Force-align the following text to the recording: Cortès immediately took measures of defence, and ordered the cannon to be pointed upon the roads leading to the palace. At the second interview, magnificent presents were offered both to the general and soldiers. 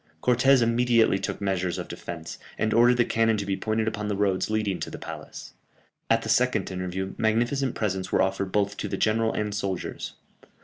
Cortès 0.23 0.63
immediately 0.63 1.19
took 1.19 1.39
measures 1.39 1.77
of 1.77 1.87
defence, 1.87 2.39
and 2.57 2.73
ordered 2.73 2.97
the 2.97 3.05
cannon 3.05 3.37
to 3.37 3.45
be 3.45 3.55
pointed 3.55 3.87
upon 3.87 4.07
the 4.07 4.15
roads 4.15 4.49
leading 4.49 4.79
to 4.79 4.89
the 4.89 4.97
palace. 4.97 5.53
At 6.09 6.23
the 6.23 6.27
second 6.27 6.71
interview, 6.71 7.13
magnificent 7.19 7.75
presents 7.75 8.11
were 8.11 8.23
offered 8.23 8.51
both 8.51 8.77
to 8.77 8.87
the 8.87 8.97
general 8.97 9.31
and 9.31 9.53
soldiers. 9.53 10.13